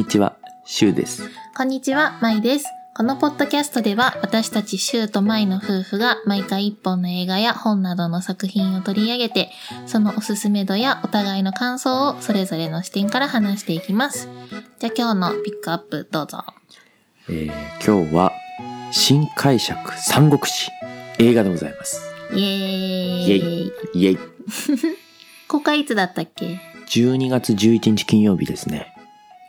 [0.00, 1.28] にちは、シュウです。
[1.54, 2.64] こんにちは、まいです。
[2.96, 9.50] このポッドキャストでは私たちシュウとマイの夫婦が毎回一本の映画や本などの作品を取り上げて、
[9.84, 14.30] そのおすすめ度やお互いの感想をそれぞれの視点から話していきます。
[14.78, 16.44] じゃあ今日のピックアップどうぞ。
[17.28, 17.52] えー
[17.84, 18.32] 今日は、
[18.92, 20.70] 新解釈三国志
[21.18, 22.10] 映画でございます。
[22.32, 23.72] イエーイエイ。
[23.92, 24.18] イエイ。
[25.46, 28.89] 公開いつだったっけ？12月11日金曜日ですね。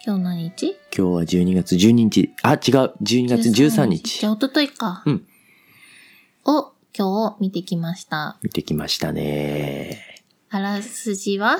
[0.03, 0.67] 今日何日？
[0.67, 2.33] 今日は12月12日。
[2.41, 2.59] あ、違う。
[3.03, 4.31] 12月13日じゃ。
[4.31, 5.03] あ一昨日か。
[5.05, 5.27] うん。
[6.45, 8.37] を今日見てきました。
[8.41, 9.99] 見てきましたね。
[10.49, 11.57] あらすじは？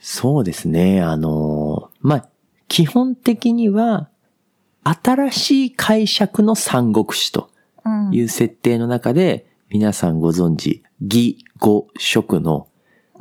[0.00, 1.02] そうですね。
[1.02, 2.28] あのーまあ、
[2.68, 4.08] 基本的には、
[4.82, 7.50] 新しい解釈の三国志と
[7.84, 8.14] うん。
[8.14, 12.68] いう設定の中で、皆さんご存知、義、語、職の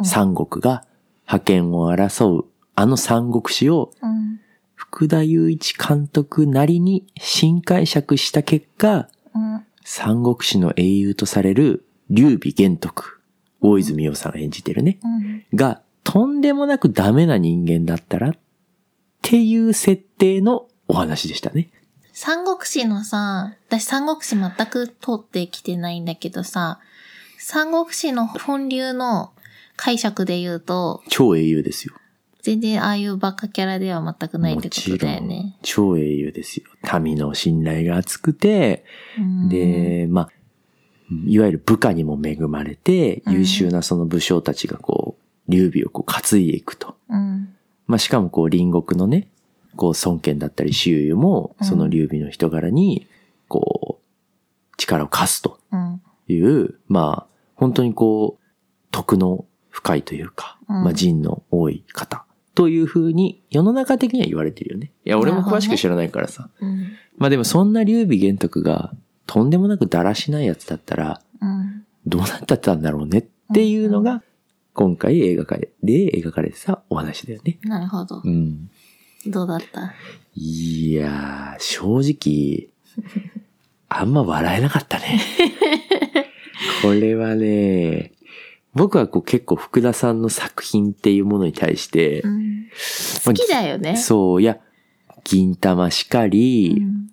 [0.03, 0.85] 三国が
[1.25, 2.45] 覇権を争う、
[2.79, 4.39] あの三国志をうん。
[4.73, 9.65] 福田雄一監督なりに新解釈した結果、うん。
[9.83, 13.19] 三国志の英雄とされる劉備玄徳、
[13.59, 15.45] 大泉洋さん演じてるね、うん。
[15.53, 18.33] がとんでもなくダメな人間だったらっ
[19.21, 21.69] ていう設定のお話でしたね。
[22.13, 26.79] 三国志のさ、私三国志全く通ってきてないんだけどさ、
[27.37, 29.33] 三国志の本流の
[29.75, 31.98] 解釈で言うと、超英雄ですよ。
[32.41, 35.57] 全然ああいうバカキャラでは全くないってことだよね。
[35.61, 36.65] 超英雄ですよ。
[36.99, 38.85] 民の信頼が厚くて、
[39.17, 40.29] うん、で、まあ、
[41.25, 46.95] いわゆる部下にも恵まれて、うん優秀なその武将たちがこう、劉備をこう担いでいくと。
[47.09, 47.53] うん。
[47.87, 49.27] まあ、しかもこう隣国のね、
[49.75, 53.07] こう孫権だったり周囲も、その劉備の人柄に、
[53.47, 56.01] こう、力を貸すとうん。
[56.27, 58.45] いう、まあ、本当にこう、
[58.91, 62.25] 徳の深いというか、うんまあ人の多い方。
[62.55, 64.91] というふうに世の中的には言われてるよね。
[65.05, 66.49] いや、俺も詳しく知らないからさ。
[66.59, 66.87] うん。
[67.17, 68.93] まあでもそんな劉備玄徳が
[69.27, 71.85] とんでもなくだらしないやつだったら、うん。
[72.05, 74.23] どうなってたんだろうねっていうのが、
[74.73, 77.59] 今回映画界で描かれてたお話だよね。
[77.63, 78.29] なるほどう。
[78.29, 78.69] ん。
[79.27, 79.93] どうだった？
[80.35, 82.69] いやー、正直、
[83.89, 85.19] あんま笑えなかったね。
[86.81, 88.13] これはね、
[88.79, 92.69] 僕はこう結構福田さんの作品っていうものに対してう、ん。
[93.25, 93.97] 好きだよね。
[93.97, 94.57] そう、いや、
[95.25, 97.09] 銀玉しかり、うん。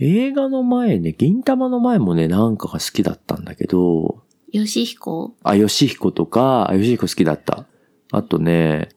[0.00, 7.66] 映画の前ね、銀玉の前もね、なんかが好きだったんだけど、吉彦あ、吉彦とか、あ、吉彦好きだった。
[8.10, 8.88] あとね、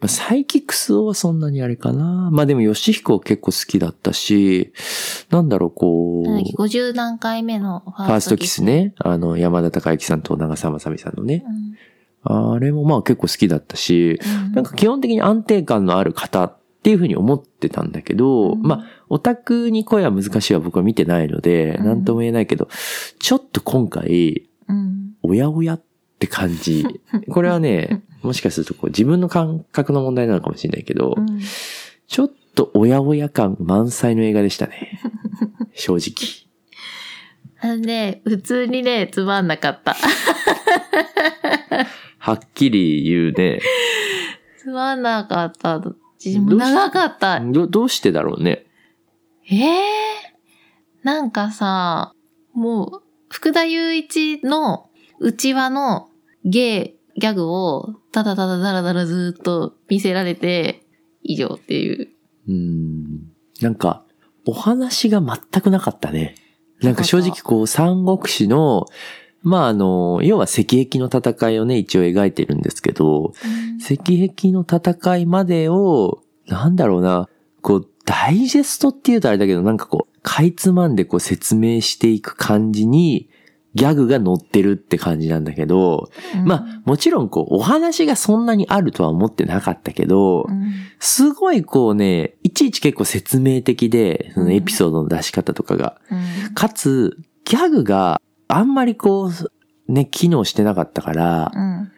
[0.00, 2.30] まあ、サイキクスオはそんなにあれかな。
[2.30, 4.72] まあでも吉彦結構好きだったし、
[5.30, 8.62] なんだろう、こう、なんだっけ、50何回目のフファーストキス。
[8.62, 8.94] ね。
[8.98, 11.44] あの、山田孝之さんと長澤まさみさんのね。
[11.46, 11.74] うん。
[12.54, 22.68] あれもまあ結構好きだったし、うんなんか基本的に安定感のある方っていうふうに思ってたんだけど、うんまあ、オタクに声は難しいは僕は見てないので、うんなんとも言えないけど、
[23.18, 25.14] ちょっと今回、うん。
[25.22, 25.82] おやおやっ
[26.18, 26.86] て感じ。
[27.30, 31.40] これはね、 もしかするとこう自分の感覚の問題なのかもしれないけど、うん。
[32.06, 35.00] ちょっとおやおや感満載の映画でしたね。
[35.74, 36.44] 正直。
[37.60, 39.96] あのね、普通にね、つまんなかった。
[42.18, 43.60] はっきり言うね。
[44.58, 45.82] つまんなかった。
[46.24, 47.40] 自分長かった。
[47.40, 48.66] どどうしてだろうね。
[49.50, 49.84] ええ
[51.02, 52.12] なんかさ、
[52.54, 56.08] もう、福田雄一の内輪の
[56.44, 60.84] ゲー、ギャグを、ただただだらだらずっと見せられて、
[61.24, 62.08] 以上っていう。
[62.46, 63.04] うーん。
[63.60, 64.04] なんか、
[64.46, 66.36] お話が全くなかったね。
[66.80, 68.86] なんか正直こう、三国志の、
[69.42, 73.32] まああの、要は石壁の戦いをね、一応描いてるんですけど、
[73.80, 77.28] 石壁の戦いまでを、なんだろうな、
[77.62, 83.28] こう、ダイジェストって言うとあれだけど、なんかこう、かいつまんでこう説明していく感じに、
[83.74, 96.00] ギャグが乗ってるって感じなんだけど、うんまあ、もちろんこう、お話がそんなにあるとは思ってなかったけどう、んすごいこうね、いちいち結構説明的で、そのエピソードの出し方とかが。
[96.10, 96.14] う
[96.50, 99.30] んかつ、ギャグがあんまりこ
[99.88, 101.90] う、ね、機能してなかったから、うん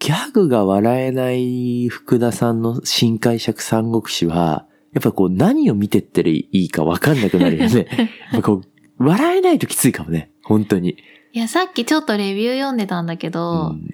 [0.00, 7.88] ギャグが笑えない福田さんの新解釈三国志は、やっぱこう何を見てってらいいかわかんなくなるよね。
[8.32, 10.30] やっぱこう、笑えないときついかもね。
[10.48, 10.96] 本当に。
[11.32, 13.86] いや、さっきちょっとレビュー読んでたんだけうど、ん。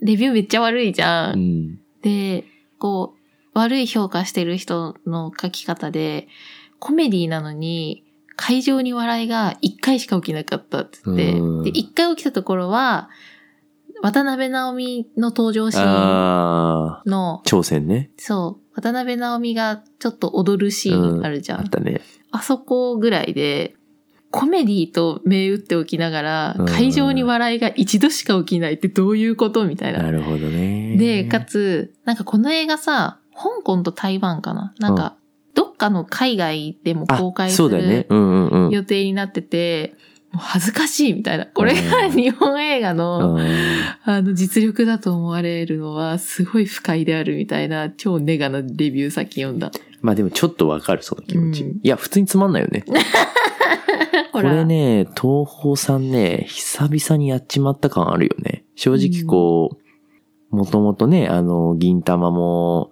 [0.00, 1.32] レビューめっちゃ悪いじゃ。
[1.32, 1.78] うんん。
[2.02, 2.44] で、
[2.78, 3.20] こう、
[3.52, 6.26] 悪い評価してる人の書き方で、
[6.78, 8.04] コメディなのに、
[8.34, 13.10] 会場に笑いが一回しか起きなかったって言って、うんで、一回起きたところは、
[14.02, 18.10] 渡辺直美の登場シーンの、挑戦ね。
[18.16, 21.60] そう、渡辺直美がちょっと踊るシーンあるじゃん。
[21.60, 22.00] あったね。
[22.30, 23.74] あそこぐらいで、
[24.30, 30.02] コメディと銘打っておきながらうん、会場に笑いが一度しか起きないってどういうことみたいな。
[30.02, 30.96] なるほどね。
[30.96, 35.16] で、かつ、なんかこの映画さ、香港と台湾かななんか、
[35.54, 38.06] どっかの海外でも公開あする。
[38.70, 39.94] 予定になってて、
[40.32, 41.46] もう恥ずかしいみたいな。
[41.46, 43.46] これがうん日本映画の、うん
[44.04, 49.72] あの、実力だと思われるのは、すごい不快であるみたいな、超ネガなレビュー先読んだ。
[50.02, 51.64] まあでもちょっとわかる、その気持ち。
[51.64, 52.84] うんいや、普通につまんないよね。
[54.32, 58.64] これね、東宝さんね、久々にやっちまった感あるよね。
[58.74, 59.76] 正直こ
[60.52, 62.90] う、もともとね、あの、銀玉も、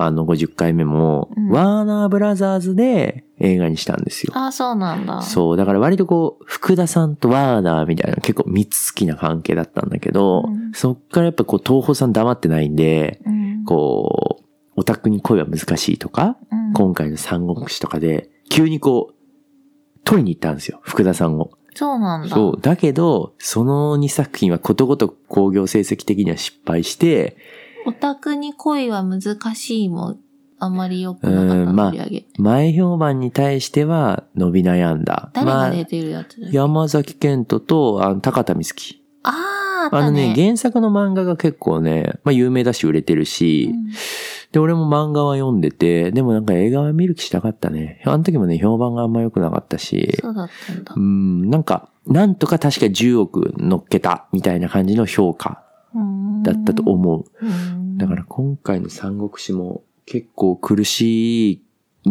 [0.00, 4.32] あの、50回目も、うんワーナーブラザーズで映画にしたんですよ。
[4.36, 5.22] ああ、そうなんだ。
[5.22, 13.64] そう、だから割とこう、福田さんとワーナーみたいな結構密好きな関係だったんだけど、うんそっからやっぱこう、東宝さん黙ってないんで、うん。
[13.64, 14.44] こう、
[14.76, 19.14] オタクに恋は難しいとか、うん今回の三国志とかで、急にこう、
[20.04, 21.50] 取りに行ったんですよ、福田さんを。
[21.74, 22.34] そうなんだ。
[22.34, 22.60] そう。
[22.60, 27.36] だけど、その2作品はことごとく興行成績的には失敗して、
[27.86, 30.16] オタクに恋は難しいも、
[30.58, 31.94] あまり良くなかったうんまあ。
[32.36, 35.30] 前評判に対しては伸び悩んだ。
[35.32, 36.56] 誰がまあ出てるやつだっけ？
[36.56, 39.00] 山崎賢人と、あの、高田美月。
[39.22, 40.34] ああ、あったあのね、ね。
[40.34, 43.92] 原作の漫画が結構ね、まあ有名だし売れてるし、うん
[44.52, 48.02] で、俺も漫画は読んでて、でもなんか映画は見る気しなかったね。
[48.06, 51.00] あの時もね、評判があんま良くなかったし、そうだったんだう。
[51.00, 55.62] ん、なんか、なんとか確か10億乗っけたみたいな感じの評価
[56.44, 57.24] だったと思う。
[57.42, 57.98] うん。
[57.98, 61.60] だから今回の三国志も結構苦しいん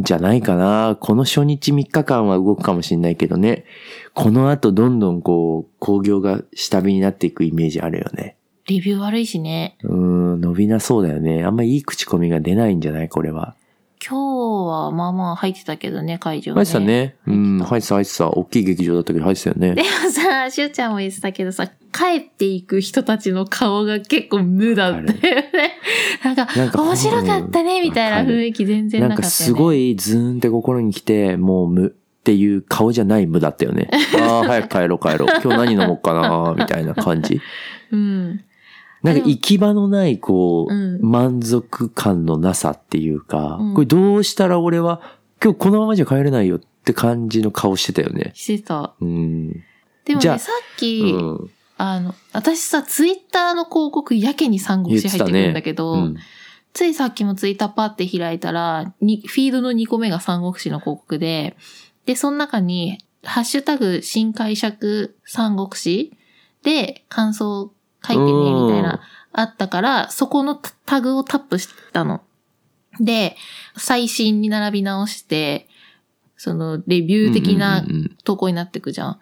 [0.03, 0.97] じゃないかな。
[0.99, 3.65] この初日3日間は動くかもしれないけどね。
[4.13, 8.35] この後どんどんこう、興行が下火になっていくイメージあるよね。
[8.67, 9.77] レビュー悪いしね。
[9.83, 11.44] うん、伸びなそうだよね。
[11.44, 13.09] あんまいい口コミが出ないんじゃない？
[13.09, 13.55] これは。
[14.05, 14.37] 今日
[14.68, 16.56] はまあまあ入ってたけどね、会場ね。
[16.56, 17.16] 入ってたね。
[17.25, 18.30] うん、入ってた入ってた。
[18.30, 19.81] 大きい劇場だったけど入ってたよねで。
[19.81, 25.50] もさ、しゅうちゃんも言ってたけどさ、帰っていく人たちの顔が結構無だったよね。
[26.24, 29.22] なんか、なんか面白かったね、みたいな雰囲気全然なかったよね。
[29.22, 31.90] なんかすごいズーンって心に来て、もう無っ
[32.28, 33.90] ていう顔じゃない無だったよね。
[34.19, 35.30] ああ、早く帰ろう帰ろう。
[35.42, 37.40] 今日何飲もうかな、みたいな感じ。
[37.92, 38.42] うん。
[39.03, 45.01] なんか行き場のない、こう、うん満足感のなさっていうか、うんこれどうしたら俺は、
[45.44, 48.31] 今日このままじゃ帰れないよって感じの顔してたよね。
[48.33, 48.95] してた。
[48.99, 49.51] うん。
[50.05, 51.49] でもね、じゃあさっき、うん。
[51.77, 56.15] あの、私さ、ツイッターの広告やけに三国志入ってくるんだけど、うん。
[56.73, 61.55] ついさっきもツイッターパって開いたら、にフィードの2個目が三国志の広告で、
[62.05, 66.13] で、その中に、ハッシュタグ新解釈三国志
[66.63, 67.73] で感想
[68.07, 69.01] 書いてね、みたいな、
[69.33, 70.56] あったから、そこの
[70.86, 72.21] タグをタップしたの。
[73.00, 73.36] で、
[73.77, 75.68] 最新に並び直して、
[76.38, 77.86] その、レビュー的な
[78.24, 79.19] 投稿になってくじゃん。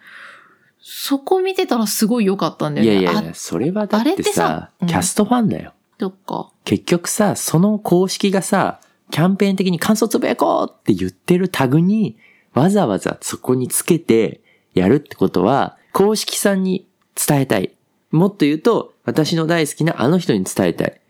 [0.79, 2.97] そこ見てたらすごい良かったんだよね。
[2.97, 5.73] あいやいやいや、それはだってさキャストファンだよ。
[5.99, 6.51] そっか。
[6.63, 8.79] 結局さ、その公式がさ、
[9.09, 12.17] キャンペーン的に感想つぶやこうって言ってるタグに、
[12.53, 14.41] わざわざそこにつけて
[14.75, 17.74] やるってことは、公式さんに伝えたい。
[18.15, 21.01] もっと言うと、私の大好きなあの人に伝えたい。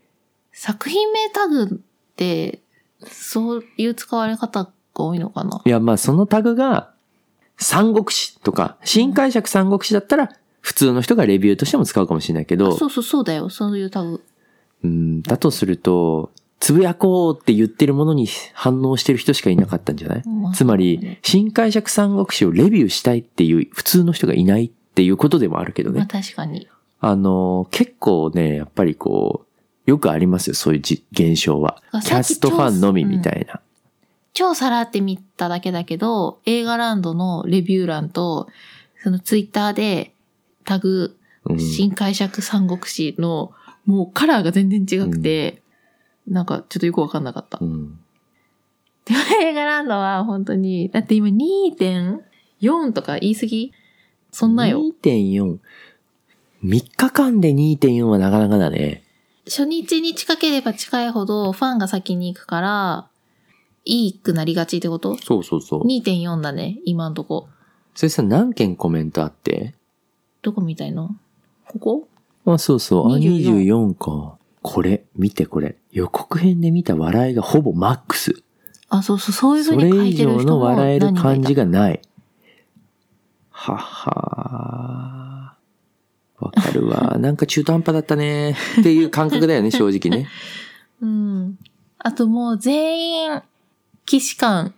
[0.52, 1.68] 作品名タグっ
[2.16, 2.60] て、
[3.04, 5.62] そういう使われ方が多いのかな？
[5.64, 6.92] いや、まあそのタグが、
[7.58, 13.48] 三国志とか、新解釈三国志だったら、普通の人がレビューとしても使うかもしれないけど、そうそうそうだよ。
[13.48, 14.22] そういうタグ。
[14.84, 20.22] うん、だとすると、つぶやこうって言ってるものに反応してる人しかいなかったんじゃない？
[20.26, 26.08] まあつまりね、新解釈三国志をレビューしたいっていう普通の人がいないっていうことでもあるけどまあね。
[26.10, 26.66] 確かに。
[27.08, 29.46] あの、結構ね、やっぱりこ
[29.86, 33.60] う、よくありますよ、そういうじ現象はキャストファンのみみたいな。
[34.34, 38.48] 超さらって見ただけだけど、映画ランドのレビュー欄と、
[39.02, 40.12] そのツイッターで
[40.64, 43.52] タグ、うん新解釈三国志の、
[43.84, 45.62] もうカラーが全然違くて、
[46.26, 47.58] なんかちょっとよくわかんなかった。
[47.60, 48.00] うん
[49.04, 53.72] でも映画ランドは本当に、だって今2.4とか言い過ぎ？
[54.32, 54.80] そんなよ。
[54.80, 55.58] 2.4。
[56.66, 59.04] 3日間で2.4はなかなかだね。
[59.46, 63.08] 初日に近ければ近いほどファンが先に行くから、
[63.84, 65.16] いいくなりがちってこと？
[65.18, 65.86] そうそうそう。
[65.86, 67.48] ?2.4 だね、今んとこ。
[67.94, 69.74] それさ、何件コメントあって？
[70.42, 71.16] どこみたいの？
[71.68, 72.08] ここ？
[72.52, 73.12] あ、そうそう。
[73.12, 74.36] あ、24 24か。
[74.62, 75.76] これ、見てこれ。
[75.92, 78.42] 予告編で見た笑いがほぼマックス。
[78.88, 81.64] あ、そうそう、そういうそれ風に書い以上のてる人も笑える感じが。
[81.64, 82.02] がない。
[83.50, 85.25] はっはー。
[86.38, 87.16] わかるわ。
[87.20, 88.56] なんか中途半端だったね。
[88.80, 90.28] っていう感覚だよね、 正直ね。
[91.00, 91.58] うん。
[91.98, 93.42] あともう全員、
[94.04, 94.74] 騎士官。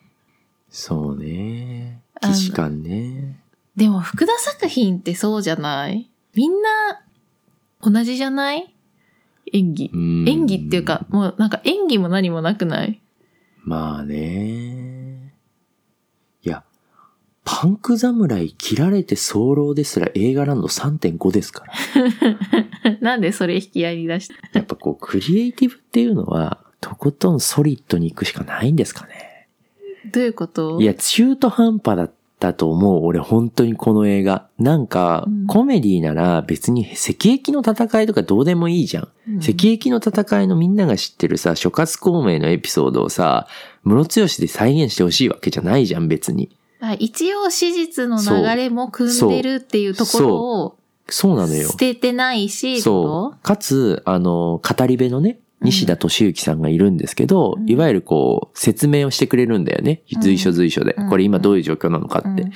[0.70, 2.00] そうね。
[2.22, 3.40] 騎士官ね。
[3.76, 6.10] でも福田作品ってそうじゃない？
[6.34, 6.68] みんな、
[7.80, 8.74] 同じじゃない？
[9.52, 9.90] 演技。
[9.92, 13.00] うん演技っていうか、もうなんか演技も何もなくない？
[13.64, 14.77] まあね。
[17.50, 21.64] パンク侍切られて早漏ですら映画ランド3.5ですか
[22.84, 22.98] ら。
[23.00, 24.34] なんでそれ引き合いに出した？
[24.52, 29.48] やっぱこう、クリエイティブっていうのは、とことんソリッドに行くしかないんですかね。
[30.12, 30.78] どういうこと？
[30.78, 33.04] いや、中途半端だったと思う。
[33.06, 34.46] 俺本当にこの映画。
[34.58, 39.08] なんかうん、コメディなら別に赤壁の戦いとかどうでもいいじゃん。
[39.26, 43.46] うん赤壁の戦いのみんなが知ってるさ、諸葛孔明のエピソードをさ、
[43.84, 46.50] 室強しで再現してほしいわけじゃないじゃん、別に。
[46.80, 51.76] あ一応史実の流れも組んでるっていうところをそうなのよ捨。
[51.76, 53.42] ててないし、そう。
[53.42, 60.02] かつ、あの、語り部のね、うん西田敏行さんがいるんですけど、うんいわゆるこう、説明をしてくれるんだよね。
[60.14, 60.94] うん随所随所で。
[60.96, 62.42] うんこれ今どういう状況なのかって。
[62.42, 62.48] うん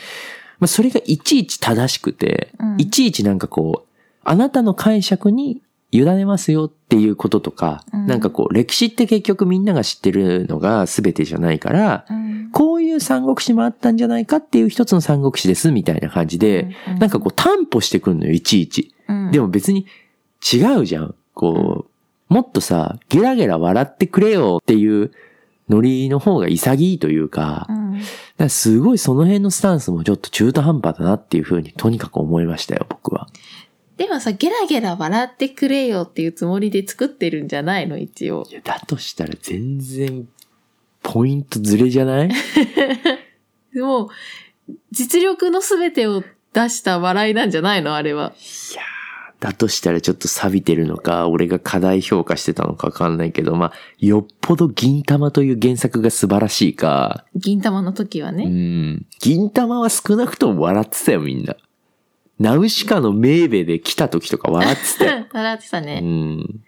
[0.60, 3.88] まあ、それがいちいち正しくて、うんいちいちなんかこう、
[4.22, 5.62] あなたの解釈に
[5.92, 18.94] 委ねますよっていうこととか、うんなんかこう、歴史って結局みんなが知ってるのが全てじゃないから、うんこういう三国志もあったんじゃないかっていう一つの三国志ですみたいな感じで、うんなんかこう担保してくんのよ、いちいち。
[19.08, 19.86] うんでも別に
[20.52, 21.14] 違うじゃん。
[21.34, 21.86] こ
[22.30, 25.12] う、もっとさ、ゲラゲラ笑ってくれよっていう
[25.68, 27.66] ノリの方が潔いというか、
[28.36, 33.28] だかすごいその辺のスタンスもちょっと中途半端だなっていうふうにとにかく思いましたよ、僕は。
[33.96, 38.54] でもさ、ゲラゲラ笑ってくれよっていうつもりで作ってるんじゃないの一応い。
[38.54, 40.26] や、だとしたら全然、
[41.02, 42.30] ポイントずれじゃない？
[43.76, 44.08] もう、
[44.90, 46.22] 実力のすべてを
[46.52, 48.32] 出した笑いなんじゃないのあれは。
[48.72, 48.84] いやー
[49.40, 58.44] だとしたらちょっと錆びてるのか、俺が過大評価してたのかわかんないけど、まあ、よっぽど銀玉という原作が素晴らしいか、銀玉の時はうね。
[58.46, 59.06] ん。
[59.20, 61.56] 銀玉は少なくとも笑ってたよ、みんな。
[62.42, 65.26] ナウシカのメーベで来た時とか笑ってたよ。
[65.32, 66.00] 笑ってたうね。
[66.00, 66.60] ん。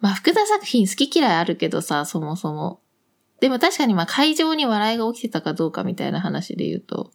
[0.00, 2.80] まあ、福田作品好き嫌いあるけどさ、そもそも。
[3.40, 7.10] でも確かにまあ会場に笑いが起きてたかどうかみたいな話で言うと、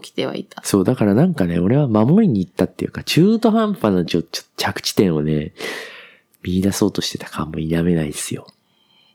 [0.00, 0.60] 起きてはいた。
[0.64, 5.52] そう、だからなんかね、俺は守りに行ったっていうか、中途半端なちょ、ちょ、着地点をね、
[6.42, 8.48] 見出そうとしてた感も否めないですよ。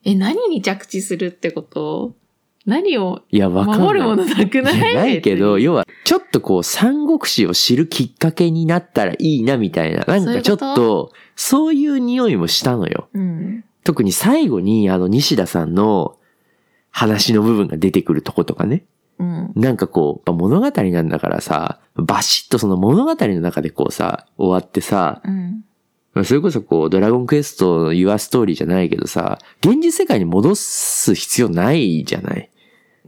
[0.05, 2.15] え、何に着地するってこと？
[2.67, 3.24] 何を。
[3.31, 4.77] 守るものなくない？
[4.77, 10.03] いやないけど、要は、ちょっとこう、三国志を知るきっかけになったらいいな、みたいな。
[10.03, 13.07] なんかちょっと、そういう匂いもしたのよ。
[13.13, 13.63] うん。
[13.86, 16.17] 特に最後に、あの、西田さんの
[16.91, 18.83] 話の部分が出てくるとことかね。
[19.17, 19.53] うん。
[19.55, 25.63] なんかこう、物語なんだからさ、バシッとその物語の中でこうさ、終わってさ、うん。
[26.25, 32.50] それこそこう、ドラゴンクエストの Your Story じゃないけどさ、現実世界に戻す必要ないじゃない？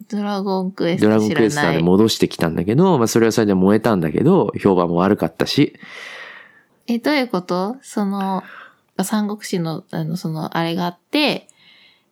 [0.07, 1.55] ドラゴンクエスドラト知らゴンクエス。
[1.55, 5.73] で戻してきたんだけど、まあそれはそれで燃えたんだけど、評判も悪かったし。
[6.87, 7.75] え、どういうこと？
[7.81, 8.43] その、
[9.03, 11.47] 三国志の、あの、その、あれがあって、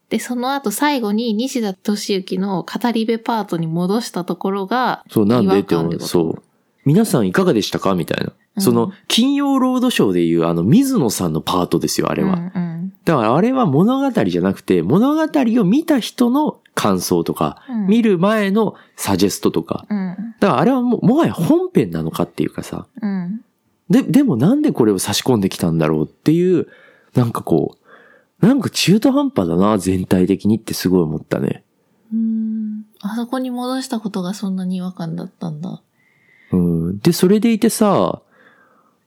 [0.10, 6.00] で、その後最後に西田敏行の語り部パートに戻したところが、そう、なんでって思う。
[6.00, 6.44] そう。
[6.86, 7.96] 皆さんいかがでしたか？
[7.96, 8.32] みたいな。
[8.56, 12.34] うんその、金曜ロードショーでいうあの、水野さんのパートですよ、あれは。
[12.34, 12.68] うんうん
[13.06, 19.86] だからあれは物語じゃなくて、物語を見た人の感想とか、うん見る前のサジェストとか。
[19.90, 20.36] うん。
[20.40, 22.86] だからあれはもう、もはや本編なのかっていうかさ。
[23.02, 23.42] うん。
[23.90, 26.68] で、でもなんでこれを差し込んできたんだろうっていう、
[27.16, 27.78] なんかこ
[28.42, 31.64] う、なんか中途半端だな、全体的にってすごい思ったね。
[32.14, 32.86] うん。
[33.02, 35.82] あそこに戻したことがそんなに違和感だったんだ。
[36.52, 37.00] うん。
[37.00, 38.22] で、それでいてさ、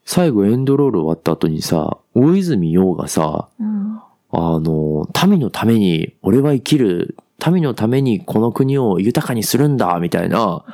[0.04, 4.00] 最後エンドロール終わった後にさ、大泉洋がさ、うん。
[4.32, 7.16] あの、民のために、俺は生きる、
[7.48, 10.64] 民のためにこの国を豊かにするんだ、みたいな、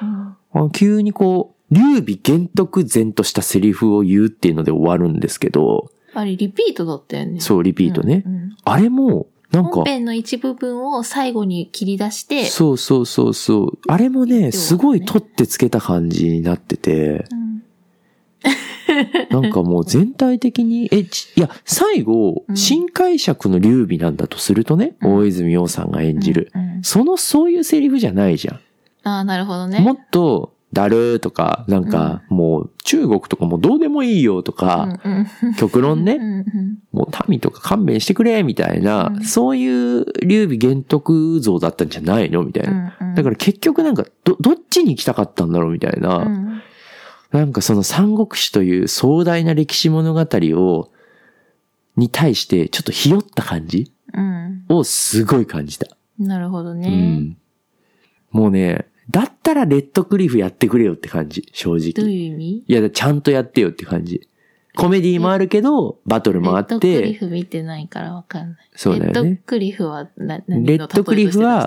[0.52, 0.70] うん。
[0.70, 7.40] 急にこう、劉備玄徳前としたセリフを言うっていうので終わるんですけど、あれ、リピートだったよね。
[7.40, 8.22] そう、リピートね。
[8.26, 13.78] うんうんあれも、なんか本、編の一部分を最後に切り出して、そうそうそうそう。
[13.86, 17.45] あれもね、すごい取ってつけた感じになってて、うん
[19.30, 22.56] なんかもう全体的に、え、ちいや、最後う、ん。
[22.56, 25.14] 新解釈の劉備なんだとするとね、うん。
[25.16, 26.50] 大泉洋さんが演じる。
[26.54, 26.82] うんうん。
[26.82, 28.54] その、そういうセリフじゃないじゃん。
[29.04, 29.80] ああ、なるほどね。
[29.80, 35.54] もっと、だるーとか、なんか、もう、中国とかもうどうでもいいよとか、うんうん。
[35.54, 36.44] 極論ね、うんうん。
[36.92, 39.24] もう民とか勘弁してくれ、みたいな、うん。
[39.24, 42.42] そういう劉備玄徳像だったんじゃないの？
[42.42, 42.96] みたいな。
[43.00, 43.14] うんうん。
[43.14, 45.72] だから結局なんか、ど、どっちに行きたかったんだろう？
[45.72, 46.16] みたいな。
[46.18, 46.60] うん
[47.36, 50.90] なんかその三国志という壮大な歴史物語を、
[51.96, 54.64] に対してちょっとひよった感じうん。
[54.68, 55.86] をすごい感じた。
[56.18, 56.88] なるほどうね。
[56.88, 57.36] ん。
[58.30, 62.12] もうね、だったらレッドクリフやってくれよって感じ、正どう直。
[62.14, 62.64] いう意味？
[62.66, 64.28] いや、ちゃんとやってよって感じ。
[64.74, 68.70] コメディもあるけど、バトルもあっレッドクリて、フ見てないからわかんない。
[68.74, 70.66] そうだよねレッドクリフはな何の？
[70.66, 71.66] レッドクリフは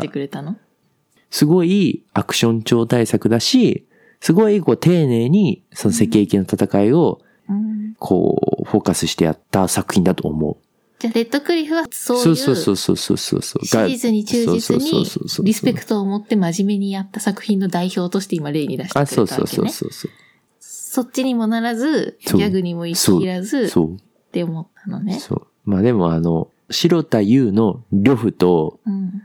[1.32, 3.88] すごいアクション超大作だし、
[4.20, 7.80] すごいこう丁寧にその赤駅の戦いをうん。
[7.98, 10.58] こうフォーカスしてやった作品だと思う。
[11.00, 13.66] じゃあ、レッドクリフはそういうそうそうそうそうそう。
[13.66, 15.06] シリーズに忠実に
[15.44, 19.38] リスペクトを持って真面目にやった作品の代表として今例に出してくれあ、たわけね。
[19.38, 20.12] そうそうそうそうそう。
[20.60, 23.98] そっちにもならず、ギャグにも行き切らず、っそう。
[24.32, 25.20] て思ったのね。
[25.20, 25.48] そう。
[25.66, 29.24] まあでもあの、白田優の呂布と、うん。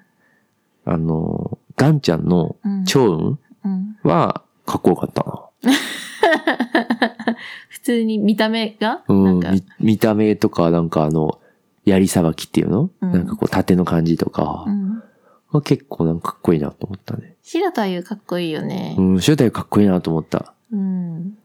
[0.84, 2.84] あの、ガンちゃんのうん。
[2.84, 3.96] 趙雲うん。
[4.04, 5.48] はかっこよかったな。
[7.68, 11.38] 普通に見た目が、うん、なんか、み見た目とかなんかあの、
[11.84, 15.02] 槍さばきっていうの、うんなんかこう縦の感じとかう、ん。
[15.50, 17.36] は結構なんかかっこいいなと思ったね。
[17.42, 19.02] 白田優かっこいいよねう。
[19.02, 20.54] ん、白田優かっこいいなと思った。
[20.72, 21.36] うん。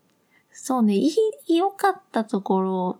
[0.51, 1.09] そうね、い
[1.47, 2.99] い、良かったところ、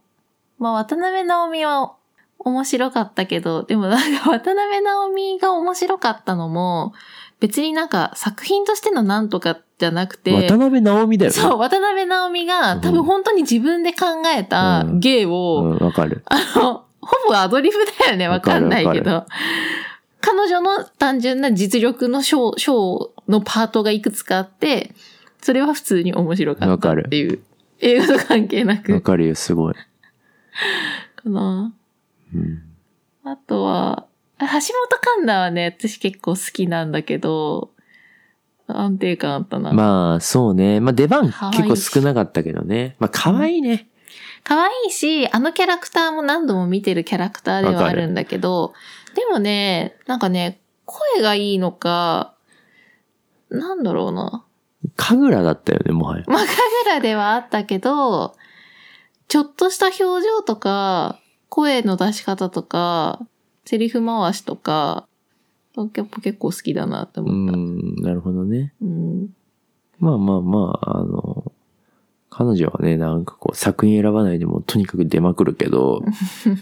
[0.60, 1.94] まあ、渡辺直美は
[2.40, 6.94] 面白かったけど、でもなんか渡辺直美が面白かったのも、
[7.40, 11.38] 別になんか作品としてのなんとかじゃなくて、渡辺直美だよね。
[11.38, 14.06] そう、渡辺直美が多分本当に自分で考
[14.38, 16.22] えたうん芸を、うん、わかる。
[16.26, 19.26] あの、ほぼアドリブだよね、わかんないけど。
[20.22, 24.94] 彼女の単純な実力のショー、ショーのパートがいくつかあって、
[25.42, 27.40] それは普通に面白かったっていう。
[27.82, 29.02] 映画と関係なわく。
[29.02, 29.74] かるよ、すごい。
[29.74, 29.80] か
[31.30, 31.74] な。
[32.36, 32.64] うん。
[33.24, 34.08] あとは、
[34.40, 34.60] 橋本
[35.02, 37.72] 環奈はね、私結構好きなんだけど、
[38.78, 39.72] 安定感あったな。
[39.72, 40.80] まあ、そうね。
[40.80, 42.96] まあ、出番結構少なかったけどね。
[43.00, 43.90] まあ、可愛いね。
[44.44, 48.74] 可愛いし、あのキャラクターも何度も見てるキャラクターではあるんだけど、
[49.16, 52.34] でもね、なんかね、声がいいのか、
[53.50, 54.46] なんだろうな。
[54.96, 56.24] 神楽だったよね、もはや。
[56.28, 56.50] まあ、神
[56.88, 58.36] 楽ではあったけど、
[59.28, 63.20] ちょっとした表情とか、声の出し方とか、
[63.66, 65.08] セリフ回しとか、
[65.94, 67.58] やっぱ結構好きだなってう思った。
[67.58, 68.74] ん、なるほどね。
[68.82, 69.30] うん。
[70.00, 71.52] まあまあまあ、あの、
[72.30, 76.02] 彼女はね、なんかこう、作品選ばないでもとにかく出まくるけど、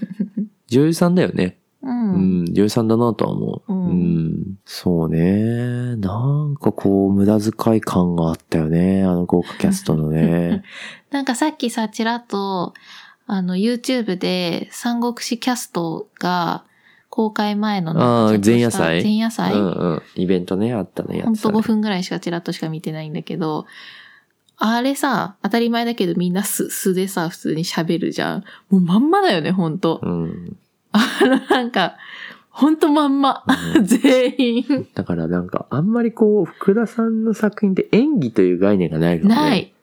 [0.67, 1.60] 女優さんだよね。
[1.84, 1.88] う。
[1.88, 3.73] うんん、女優さんだなとは思う。
[3.73, 5.95] ううんん、そうね。
[5.97, 9.03] なんかこう、無駄遣い感があったよね。
[9.03, 10.63] あの豪華キャストのね。
[11.12, 12.73] なんかさっきさ、ちらっと、
[13.27, 16.63] あの、YouTube で三国志キャストが
[17.10, 19.04] 公開前のあーなんかちょっとした前夜祭？
[19.04, 20.02] 前夜祭、うんうん。
[20.15, 23.65] イベントね、あったね、やほんとつだね5分ぐらいしかちらっとしか見てないんだけど、
[24.58, 28.43] あれさ、当たり前だけどみんな素素でさ、普通に喋るじゃん。
[28.70, 30.00] もうまんまだよね、ほんと。
[30.02, 30.58] うん。
[30.91, 31.98] あの、なんか、
[32.50, 33.43] ほんとまんま。
[33.84, 34.88] 全員。
[34.96, 39.36] だからなんか、あんまりこう、福田さんの作品って演技という概念がないのね。
[39.36, 39.74] ない。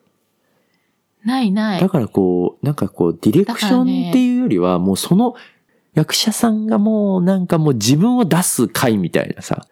[1.24, 1.88] ないないだ。
[1.88, 5.36] からこう、なんかこう、ディレクションっていうよりは、もうその
[5.94, 9.66] 役者さんがもうなんかもう自分を出す回みたいなさ。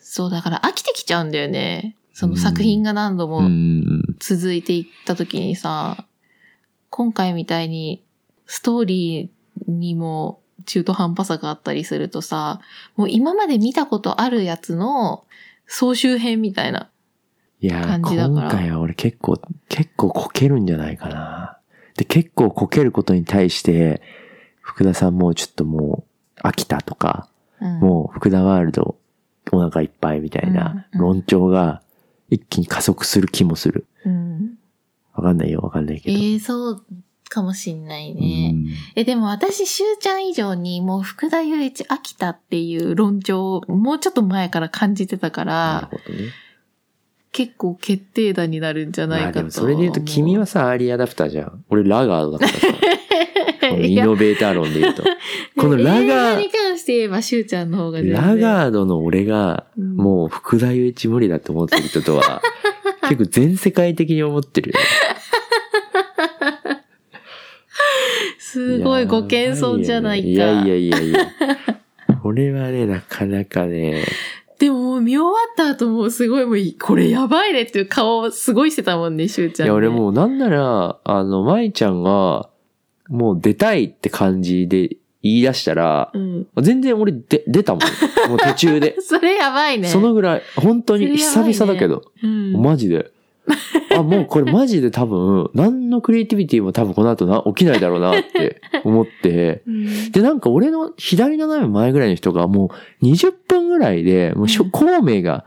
[0.00, 1.94] そう、だから飽きてきちゃうんだよね。
[2.12, 4.02] その作品が何度うもん。
[4.18, 6.06] 続いていった時にさ、
[6.90, 8.02] 今回みたいに
[8.46, 12.60] ストーリーにも中途半端さがあったりするとさ、
[12.96, 15.24] もう今まで見たことあるやつの
[15.66, 16.90] 総集編みたいな。
[17.60, 21.58] 感じだから今回は俺結構、結構こけるんじゃないかな。
[21.96, 24.00] で、結構こけることに対して、
[24.68, 26.04] 福田さんもうちょっとも
[26.36, 27.28] う飽きたとか、
[27.60, 28.96] うん、もう福田ワールド
[29.50, 31.80] お腹いっぱいみたいな論調が
[32.28, 33.86] 一気に加速する気もする。
[34.04, 34.58] うん。
[35.14, 36.20] わかんないよ、わかんないけえど。
[36.20, 36.84] ー、そう
[37.30, 38.50] かもしんないね。
[38.54, 46.30] うんえ、でも私、しゅうちゃん以上にもう福田雄一飽きたっていう論調をもうちょっと前から感じてたかなら、るほどね。
[47.32, 49.44] 結構決定打になるんじゃないまあでかと。
[49.46, 51.64] もそれで言うと君はさ、アーリーアダプターじゃん。
[51.70, 52.66] 俺ラガードだからさ。
[53.70, 55.02] イノベーター論で言うと。
[55.56, 62.40] このラガー、に関して言えば、しゅうちゃんの方がラガードの俺が、うんもう福田雄一無理だって思ってる人とは、
[63.08, 64.76] 結構全世界的に思ってるよ。
[68.38, 70.28] すごいご謙遜じゃないか。
[70.28, 71.28] いやいやいやいや。
[72.22, 74.04] これはね、なかなかね、
[74.58, 79.68] でももう見終わった後もうすごいもういこれやばいねっていう顔をすごいしてたもんね、しゅうちゃん、ね。
[79.68, 82.50] いや俺もうなんなら、あの、舞ちゃんが、
[83.08, 86.46] もう出たいって感じで言い出したら、うん。
[86.60, 87.82] 全然俺で出たもん。
[88.28, 88.96] もう途中で。
[89.00, 89.88] それやばいね。
[89.88, 92.52] そのぐらい、本当に久々だけど、うん。
[92.62, 93.10] マジで。
[93.96, 105.44] あ、もうこれマジで多分、何のクリエイティビティも多分この後な、起きないだろうなって 思って、うんで、なんか俺の左斜め前ぐらいの人がもう20分ぐらいで、もう孔明が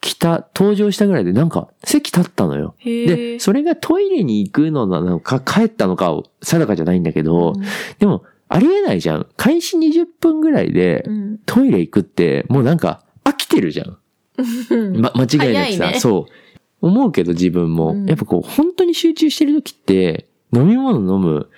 [0.00, 2.74] 来た、登場したぐらいでなんか席立ったのよ。
[2.78, 7.54] へで、それがトイレに行くのなのか帰ったのかを定かじゃないんだけど、
[7.98, 9.26] でも、ありえないじゃん。
[9.36, 11.38] 開始20分ぐらいでうん。
[11.46, 13.98] トイレ行くって、もうなんか飽きてるじゃん。
[14.70, 16.32] う んま、間違いなくさ、ねそう。
[16.80, 21.48] 思うけど自分も、うんやっぱこう、本当に集中してる時って、飲み物飲む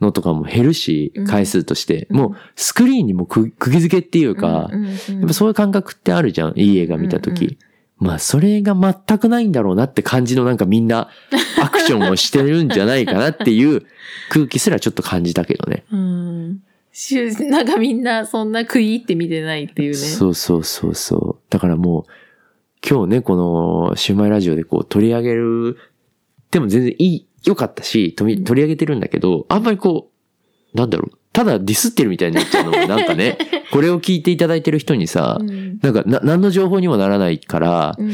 [0.00, 6.52] のとかも減るしうん、回数として、うんもうスクリーンにもく釘付けっていうか、うんうんうんやっぱそういう感覚ってあるじゃん。
[6.56, 7.44] いい映画見た時。
[7.44, 7.58] うんうん
[8.04, 11.08] まあ、それが全くないんだろうなって感じのなんかみんな
[11.58, 13.86] アクションをしてるんじゃないかなっていう
[14.28, 15.84] 空気すらちょっと感じたけどね。
[15.90, 16.60] うん。
[17.48, 19.96] なんかみんなそんな食い入って見てないっていうね。
[19.96, 21.50] そうそうそうそう。
[21.50, 22.12] だからもう、
[22.86, 25.78] 今日ね、このシューマイラジオでこう取り上げる、
[26.50, 30.10] でも全然いい、良かったし、取り上げてるんだけど、あんまりこ
[30.74, 33.36] う、なんだろう、ただディスってるみたいになっちゃうのもなんかね、
[33.72, 35.80] これを聞いていただいてる人にさ、うん。
[35.82, 38.12] なんかな、何の情報にもならないから、うん。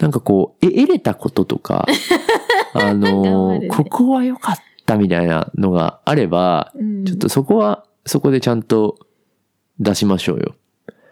[0.00, 1.86] なんかこう、え、得れたこととか、
[2.74, 3.68] あのるね。
[3.68, 7.04] ここは良かったみたいなのがあれば、うん。
[7.04, 8.98] ちょっとそこは、そこでちゃんと
[9.78, 10.56] 出しましょうよ。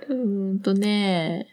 [0.08, 1.46] うーんとね、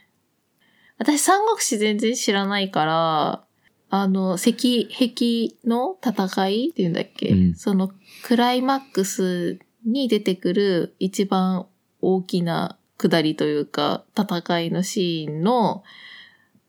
[0.98, 3.44] 私三国志全然知らないから、
[3.92, 7.54] あの、石壁の戦いっていうんだっけ、うん。
[7.54, 7.92] その
[8.24, 11.66] クライマックスに出てくる一番
[12.02, 15.84] 大きな下りというか、戦いのシーンの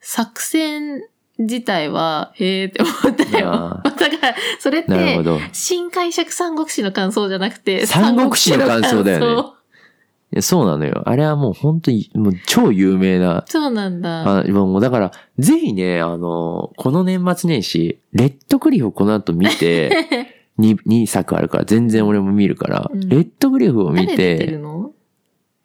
[0.01, 1.05] 作戦
[1.39, 3.53] 自体は、へえって思ったよ。
[3.53, 5.21] あ だから、それって。
[5.53, 9.55] 新解釈三国志の感想じゃなくて、 三国志の感想だよ
[10.33, 11.03] ねそうなのよ。
[11.07, 13.45] あれはもう本当に、もう超有名な。
[13.47, 14.41] そうなんだ。
[14.41, 24.59] あもうだから、ぜひね、あの、この年末年始、レッドクリフをこの後見て、 2, 2作あるから、全然俺も見るから、うんレッドクリフを見て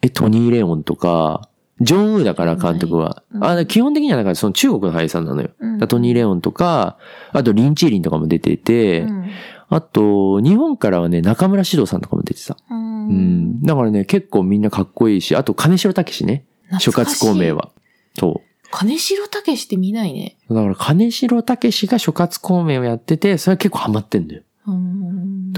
[0.01, 1.49] え、トニー・レオンとか、
[1.81, 3.23] ジョン・ウーだから監督は。
[3.31, 5.49] うんあ基本的にはだからその中国の俳優さんなのよ。
[5.59, 6.97] うんトニー・レオンとか、
[7.31, 9.25] あとリン・チーリンとかも出てて、うん
[9.71, 12.57] あと、日本からはね、中村獅童さんとかも出てた。
[12.71, 13.61] ううんん。
[13.61, 16.45] だからね、結構みんなかっこいいし、あと金城武ね。
[16.79, 17.55] 諸葛孔明。
[17.55, 17.69] は。
[18.17, 20.37] そ金城武って見ないね。
[20.49, 20.55] う。
[20.55, 24.41] だから金城武が諸葛孔明をやってて、それは結構ハマってんだよ。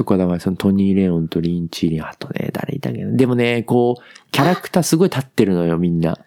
[0.02, 3.16] うんとか、だからそのトニー・レオンとリン・チーリン、あとね、誰いたけど。
[3.16, 6.18] でもね、こう、キャラクターすごい立ってるのよ、みんな。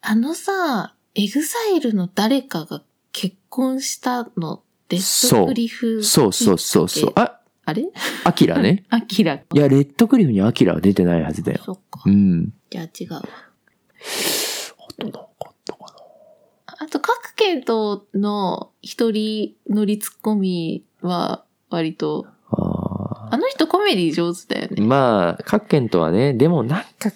[0.00, 6.02] あのさ、エグザイルの誰かが結婚したの、レッドクリフ。
[6.02, 7.12] そうそうそうそう。
[7.16, 7.84] あ、あれ？
[8.24, 8.84] アキラね。
[8.88, 9.34] アキラ。
[9.34, 11.60] いや、レッドクリフにアキラは出てないはずだよ。
[11.64, 12.10] そっかう。
[12.10, 12.54] ん。
[12.70, 13.22] じゃあ違うわ。
[13.22, 22.26] あとなんかあったかなあと、各県との一人乗りツッコミは割と、
[23.30, 24.86] ああの人コメディ上手だよーね。
[24.86, 27.12] まあ、各県とはね、でもなんか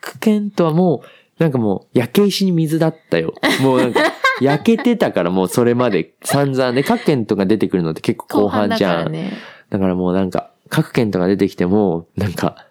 [0.00, 3.34] 各県とはもう、なんかもう、焼け石に水だったよ。
[3.62, 4.00] もうなんか、
[4.40, 8.96] 焼けてたからもうそれまで散々で、各県とか出てくるのって結構後半じゃん。
[8.96, 9.32] だからね。
[9.70, 12.66] だからもうなんか、各県とか出てきても、なんか、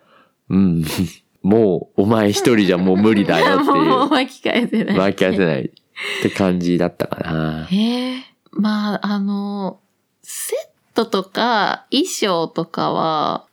[0.50, 0.84] うん、
[1.44, 4.98] もうお前一人じゃもう無理だよってもういう、 巻き返せない。
[4.98, 7.66] 巻き返せないって感じだったかな。
[7.66, 8.24] へえ。
[8.52, 9.80] まあ、あの、
[10.22, 10.71] セッ
[11.06, 13.46] トとか衣装とかは、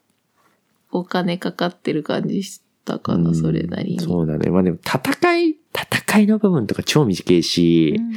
[0.90, 4.00] お金かかってる感じしたかな、うんそれなりに。
[4.00, 4.50] そうだね。
[4.50, 8.12] まあでも戦い、戦いの部分とか超短いし、うん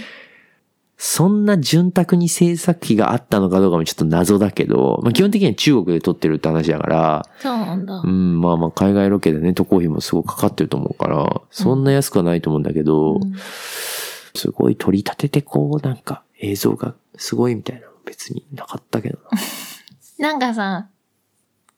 [1.04, 8.08] そんな潤沢に制作費があったのかどうかもちょっと謎だけど、まあ基本的には中国で撮ってるって話だから、そうなんだう。
[8.08, 13.34] ん、まあまあ海外ロケでね、渡航費もすごいかかってると思うから、そんな安くはないと思うんだけど、うん
[14.36, 19.20] すごい取り立ててこう、なんか映像がすごいみたいなの別になかったけど
[20.20, 20.88] なんかさ、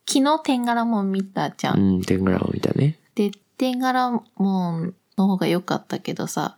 [0.08, 1.78] 昨日テンガラモン見たじゃな。
[1.78, 1.82] ん。
[1.82, 3.00] うん、天狗ラを見たね。
[3.16, 6.56] で、テンガラモンの方が良かったけどさ、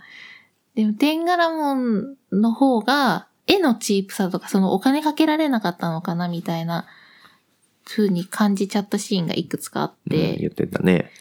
[0.73, 6.85] でもテンガラモンの方が、絵のチープさとか、そのお金かけられなかったのかなみたいな、
[7.85, 11.11] 風に感じちゃったシーンがいくつかあっうん、て、言ってたね。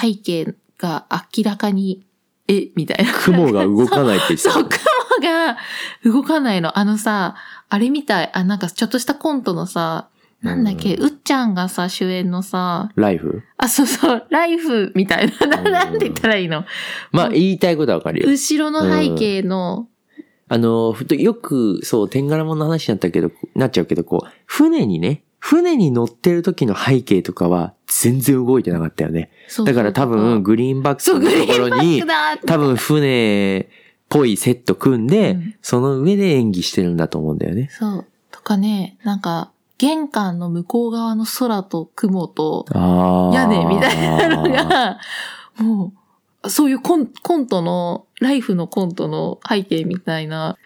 [0.00, 1.06] 背景が
[1.36, 2.06] 明らかに、
[2.46, 3.12] え、みたいな。
[3.12, 4.70] 雲が動かないって言ってた そう、雲
[5.20, 5.56] が
[6.04, 6.78] 動かないの。
[6.78, 7.34] あのさ、
[7.70, 10.08] あれみたい、あ、なんかちょっとしたコントのさ、
[10.42, 13.42] なんだっけ、ううっちゃんがさ、主演のさ、ライフ？
[13.58, 15.72] あ、そうそう、ライフみたいな、なうん。
[15.72, 16.64] なんて言ったらいいの？
[17.12, 18.28] まあ言いたいことはわかるよ。
[18.28, 19.86] 後ろの背景の、
[20.48, 29.30] あの、ふとよく、そう、天柄物の話になったけど、なっちゃうけど、こう、船にね、船に乗ってる時の背景とかは全然動いてなかったよね。
[29.46, 32.02] そうだから多分、グリーンバックそう、のところに
[32.46, 33.68] 多分船
[34.10, 37.68] ぽいセット組んで、うんその上で演技してるんだと思うんだよね。
[37.70, 38.06] そう。
[38.30, 42.66] とかね、なんか、玄関の向こう側の空と雲と。
[42.74, 44.98] 屋根みたいなのが、
[45.58, 45.92] も
[46.42, 50.56] う、そういうコンコントの、ライフのコントの背景みたいな、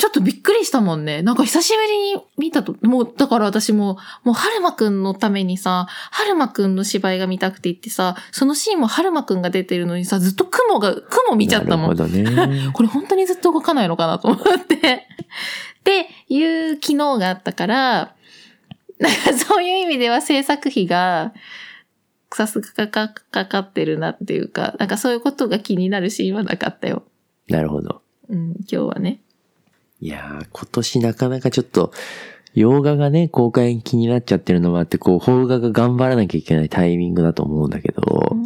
[0.00, 1.20] ちょっとびっくりしたもんね。
[1.20, 11.96] なんか久しぶりに見たと、もう、だから私も、もう、春馬くんのためにさ、春馬くんの芝居が見たくて言ってさ、そのシーンも春馬くんが出てるのにさ、ずっと雲が、雲見ちゃったもん。
[11.96, 12.70] なるほどね。
[12.72, 14.76] これ本当にずっと動かないのかなと思って。
[15.80, 18.14] っていう機能があったから、
[18.98, 21.34] なんかそういう意味では制作費が、
[22.32, 27.02] さすがかかかかってるなっていうか、なんかそういうことが気になるシーンはなかったよ。
[27.48, 28.00] なるほど。
[28.30, 29.20] うん、今日はね。
[30.00, 31.92] いやー、今年なかなかちょっと、
[32.54, 38.36] 洋画がね、公開延期になっちゃってるのもあって、こう、邦画が頑張らなきゃいけないタイミングだと思うんだけど、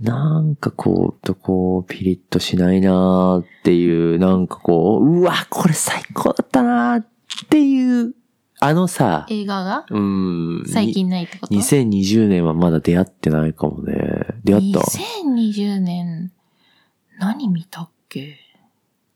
[0.00, 7.06] なんかこう、とこう、ピリッとしないなーっていう、なんかこう、うわ、これ最高だったなーっ
[7.50, 8.14] ていう、
[8.64, 9.86] あのさ、映画が？
[9.90, 10.64] うん。
[10.68, 11.54] 最近ないってこと？
[11.54, 13.94] に2020年はまだ出会ってないかもね。
[14.44, 16.32] 出会った ?2020 年、
[17.18, 18.38] 何見たっけ？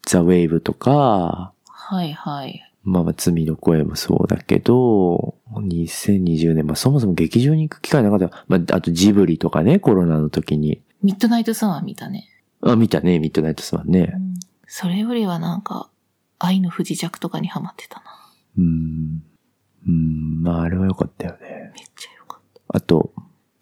[0.07, 2.63] ザ・ウェイブとか、はいはい。
[2.85, 8.45] まあまあ、罪の声もそうだけど、2020年、まあそもそも劇場に行く機会なかった。
[8.47, 10.81] まあ、あとジブリとかね、コロナの時に。
[11.03, 12.29] ミッドナイトサワー見たね。
[12.63, 14.19] あ、見たね、ミッドナイトスワンねう。
[14.19, 14.35] ん
[14.69, 15.91] それよりはなんか、
[16.39, 18.05] 愛の不時着とかにハマってたな。
[18.59, 19.23] うん。
[19.89, 21.73] うん、まああれは良かったよね。
[21.75, 22.77] めっちゃよかった。
[22.77, 23.13] あと、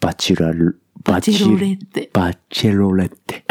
[0.00, 2.10] バチュラル、ババチロレッテ。
[2.12, 3.44] バチェロレッテ。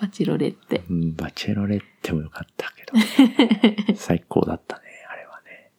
[0.00, 0.82] バチロレッテ。
[0.88, 2.84] うん、バチェロレッテも良かったけ
[3.88, 3.94] ど。
[3.96, 4.82] 最高だったね、
[5.12, 5.70] あれはね。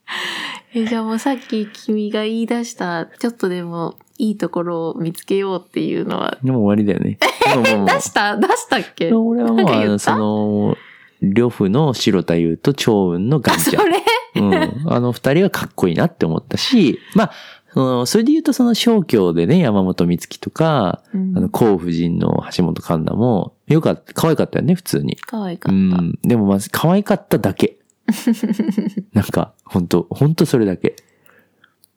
[0.73, 7.17] え、じゃあもうさっき君が言い出した、ちょっとでもいいところを見つけようっていうのは、でも終わりだよね。
[7.95, 8.37] 出した？
[8.37, 9.11] 出したっけ？
[9.11, 10.77] 俺はもう、あの、その、
[11.21, 13.83] 呂布の白田優と長雲のガあ、ンちゃん。
[13.83, 14.03] それ？
[14.35, 14.53] うん。
[14.87, 17.31] あの二人はかっこいいなって思ったし、まあ、
[17.73, 25.15] そのそれで言うとその小京でね、山本美月とか、うんあの、甲夫人の橋本環奈も、よかった、可愛かったよね、普通に。
[25.25, 26.01] 可愛かうった。
[26.01, 26.19] ん。
[26.21, 27.77] でもまず、可愛かっただけ。
[29.13, 30.95] なんか、本当本当それだけ。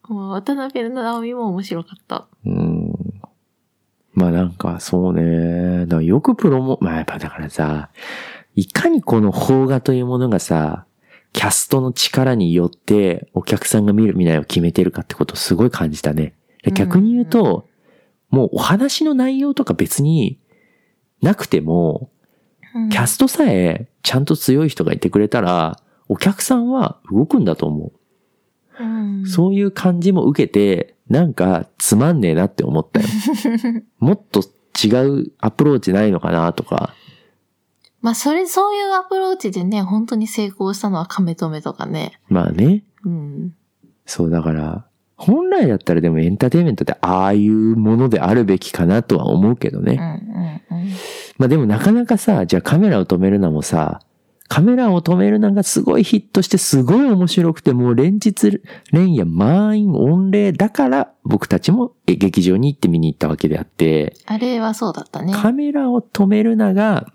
[0.08, 2.28] もう渡辺直美も面白かった。
[2.46, 2.92] うん。
[4.12, 5.86] まあなんか、そうね。
[6.04, 7.90] よくプロモ、まあやっぱだからさ、
[8.54, 10.86] いかにこの邦画というものがさ、
[11.34, 16.34] キャストの力によってお客さんが見る見ないを決めてるかってことをすごい感じたね。
[16.62, 17.68] で逆に言うと、
[18.30, 20.38] もうお話の内容とか別に
[21.20, 27.92] なくても、うんキャストさえちゃんと強い人がいてくれたら、お客さんは動くんだと思
[28.78, 28.82] う。
[28.82, 33.06] うんそういう感じも受けて、なんかつまんねえなって思ったよ。
[33.98, 34.40] もっと
[34.82, 36.94] 違うアプローチないのかなとか。
[38.04, 42.20] まあ、それ、そういうアプローチでね、本当に成功したのは亀止めとかね。
[42.28, 42.84] まあね。
[43.02, 43.54] うん。
[44.04, 44.84] そうだから、
[45.16, 50.20] 本来だったらでもエンターテインメントってああいうものであるべきかなとは思うけどうん、ね。
[50.70, 50.88] うん、うん。
[51.38, 54.02] まあでもなかなかさ、じゃあカメラを止めるのもさ、
[54.48, 58.60] カメラを止めるのがすごいヒットしてすごい面白くてもう連日
[58.92, 65.32] 連夜満員御礼だから僕たちもえ劇場に行って見に行ったわけであって、あれはそうだったね。
[65.32, 67.06] カメラを止めるなが、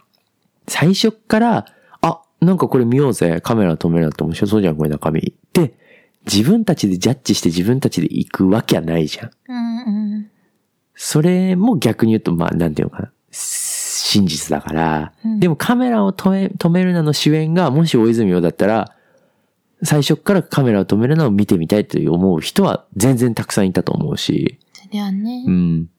[0.70, 1.66] 最初っから、
[2.02, 5.20] あ、なんかこれ見ようぜ、カメラ止めるなって面白そうじゃん、これ中身。
[5.20, 5.74] って、
[6.32, 9.32] 自分たちでジャッジして自分たちで行くわけはないじゃん。
[9.48, 10.32] うん、うん。
[10.96, 13.12] それも逆に言うと、まあ、なんていうのかな。
[13.32, 15.14] 真実だから。
[15.24, 18.96] うんでもカメラを止め、止めるなの主演が、もし大泉洋だったら、
[19.84, 24.60] 最初っからカメラを止めるなを見てみたいという思う人は全然たくさんいたと思うし。
[24.74, 25.46] そりゃね。
[25.48, 25.90] うん。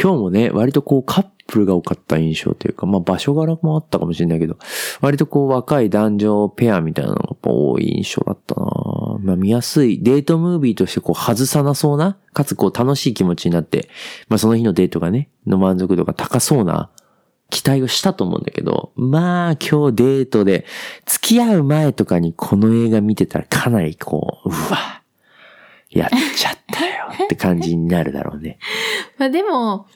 [0.00, 4.58] 今日もね、割とこうカップルが多かった印象というか、まあ場所柄もあったかもしれないけど、
[5.00, 8.64] 割とこう若い男女ペアみたいなのが多い印象だったな
[9.20, 13.88] まあ見やすい、デートムービーとしてこう外さなそうな、かつこう楽しい気持ちになって、
[14.28, 16.90] まあその日のデートがね、の満足度が高そうな
[17.50, 20.64] 期待をしたと思うんだけど、まあ今日デートで
[21.06, 25.02] 付き合う前とかにこの映画見てたらかなりこう、うわ、
[25.90, 28.58] やっちゃったよって感じになるだろうね。
[29.18, 29.86] まあでも、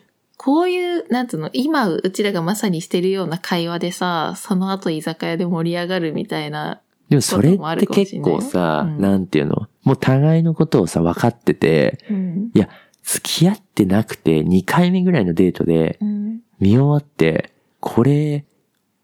[0.48, 6.80] こういう、なんつうの、今うちらがまさにしてるような会話でさ、その後居酒屋で盛り上がるみたいな。
[7.10, 12.50] でもそれって結構さ、うんなんていうのもう互いのことをさ、分かってて、うん。
[12.54, 12.70] いや、
[13.02, 16.40] 付き合ってなくて2回目ぐらいのデートでうん。
[16.60, 18.46] 見終わって、これ、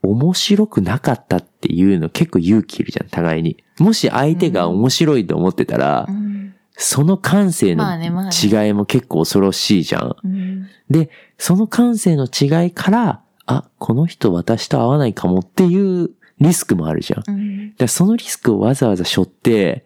[0.00, 3.62] 面白くなかったっていうの結構勇気いるじゃん、互いに。
[3.78, 6.43] もし相手が面白いと思ってたら、うん。
[6.76, 10.16] その感性のまあねまあね違いも結構恐ろしいじゃん。
[10.24, 10.68] うん。
[10.90, 16.10] で、その感性の違いから、あ、この人私と合わないかもっていう
[16.40, 17.24] リスクもあるじゃん。
[17.26, 17.74] うん。
[17.78, 19.84] らそのリスクをわざわざ背負って、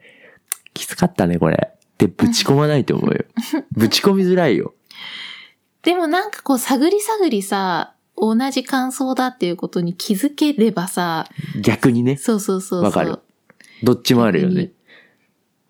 [0.72, 1.70] きつかったね、これ。
[1.74, 3.24] ってぶち込まないと思うよ。
[3.72, 4.74] ぶち込みづらいよ。
[5.82, 11.26] でもなんかこう探り探りさ、同じ感想だっていうことに気づければさ、
[11.60, 12.16] 逆にね。
[12.16, 12.82] そうそうそう。
[12.82, 13.18] わかる
[13.82, 14.70] どっちもあるよね。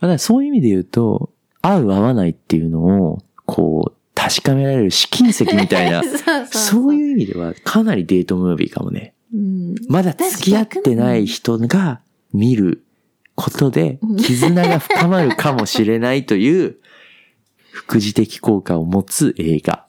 [0.01, 1.31] まあそういう意味で言うと、
[1.63, 6.03] 合う合わないっていうのを、こう、確かめられる試金石みたいな
[6.51, 9.15] そういう意味ではかなりデートムービーかもね。
[9.33, 9.75] うん。
[9.89, 12.01] まだ付き合ってない人が
[12.33, 12.83] 見る
[13.37, 16.79] ことでうん絆が深まるかもしれないという
[17.71, 19.87] 副次的効果を持つ映画。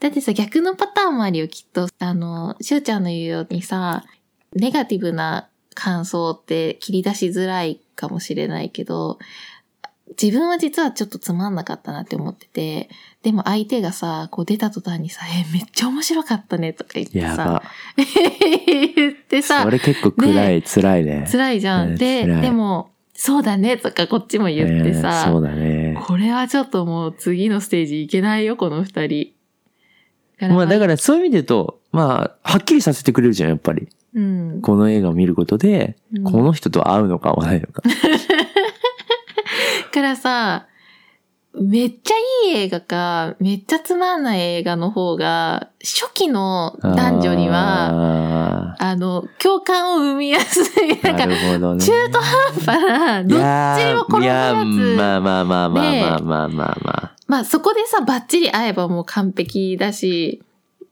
[0.00, 1.88] だってさ、逆のパターンもあるよ、きっと。
[1.98, 4.04] あの、しゅうちゃんの言うようにさ、
[4.54, 9.18] ネガティブな感想って切り出しづらいかもしれないけど、
[10.20, 12.88] 自分は実はちょっとつまんなかったなって思ってて、
[13.22, 17.62] でも相手がさ、こう出た途端にさ、え、めっちゃ面白かったねとか言ってさ。
[17.96, 21.26] 言ってさそ、れ結構暗い、辛いね。
[21.30, 21.92] 辛いじゃん。
[21.92, 25.98] ねで、でも、そうだねとかこっちも言ってさ、ねそうだね。
[26.06, 29.32] これはちょっともう次のステージいけないよ、この二人。
[30.40, 33.88] まあだからそういう意味で言うと、まあ、はっきりさせてくれるじゃん、やっぱり。
[34.14, 34.60] うん。
[34.62, 37.82] この映画を見ることで、うんこの人と会うのか合わないのか。
[39.92, 40.66] からさ、
[41.60, 42.14] めっちゃ
[42.48, 51.00] いい映画か、めっちゃつまんない映画の方が、初期の男女には、は、あの、共感を生みやすい。
[51.00, 51.36] なんか、ね。
[51.80, 53.38] 中途半端な、どっ
[53.78, 54.96] ちにも転ぶいやつ。
[54.96, 57.14] まあまあまあまあねまあまあまあまあ。
[57.28, 60.42] まあそこでさ、バッチリ会えばもう完璧だし、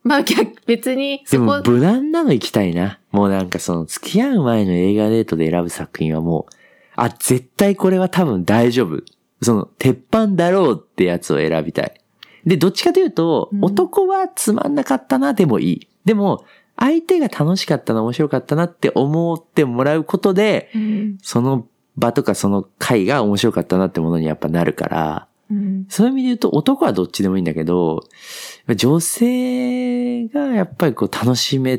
[0.05, 3.01] まあ逆、別にでもそこ、無難なの行きたいな。
[3.13, 6.55] もうなんかその付き合う前の映画デートで選ぶ作品はもう、
[6.97, 9.03] あ、絶対これは多分大丈夫。
[9.43, 11.95] その、鉄板だろうってやつを選びたい。
[12.45, 15.89] で、どっちかというと、うん男はつまんなかったなでもいい。
[16.05, 16.45] でも、
[16.77, 28.01] 相手が楽しかったな、面白かったなって思ってもらうことで、うんその場とかその回が面白かったなってものにやっぱなるから、うんそういう意味で言うと男はどっちでもいいんだけど、
[28.75, 31.79] 女性がやっぱりこう楽しめ